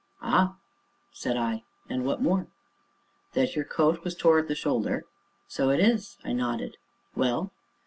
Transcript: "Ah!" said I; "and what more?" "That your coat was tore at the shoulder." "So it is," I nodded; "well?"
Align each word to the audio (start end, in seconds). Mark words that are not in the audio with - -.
"Ah!" 0.23 0.57
said 1.13 1.37
I; 1.37 1.61
"and 1.87 2.03
what 2.03 2.23
more?" 2.23 2.47
"That 3.33 3.55
your 3.55 3.65
coat 3.65 4.03
was 4.03 4.15
tore 4.15 4.39
at 4.39 4.47
the 4.47 4.55
shoulder." 4.55 5.05
"So 5.47 5.69
it 5.69 5.79
is," 5.79 6.17
I 6.25 6.33
nodded; 6.33 6.77
"well?" 7.15 7.51